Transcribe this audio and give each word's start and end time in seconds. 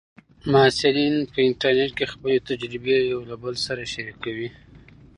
محصلین 0.51 1.15
په 1.31 1.39
انټرنیټ 1.47 1.91
کې 1.97 2.05
خپلې 2.13 2.35
تجربې 2.49 2.97
یو 3.11 3.21
بل 3.43 3.53
سره 3.65 3.81
شریکوي. 3.93 4.49